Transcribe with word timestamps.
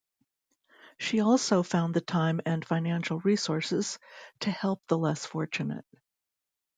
She 0.97 1.19
also 1.19 1.61
found 1.61 1.93
the 1.93 2.01
time 2.01 2.41
and 2.43 2.65
financial 2.65 3.19
resources 3.19 3.99
to 4.39 4.49
help 4.49 4.81
the 4.87 4.97
less 4.97 5.27
fortunate. 5.27 5.85